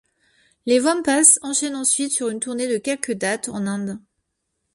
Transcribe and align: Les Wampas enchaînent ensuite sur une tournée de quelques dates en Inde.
Les 0.65 0.79
Wampas 0.79 1.37
enchaînent 1.43 1.75
ensuite 1.75 2.11
sur 2.11 2.29
une 2.29 2.39
tournée 2.39 2.67
de 2.67 2.79
quelques 2.79 3.11
dates 3.13 3.49
en 3.49 3.67
Inde. 3.67 3.99